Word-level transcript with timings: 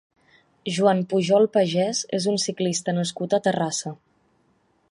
Joan 0.77 1.01
Pujol 1.11 1.43
Pagès 1.57 2.01
és 2.19 2.27
un 2.33 2.41
ciclista 2.45 2.95
nascut 3.01 3.37
a 3.37 3.41
Terrassa. 3.49 3.93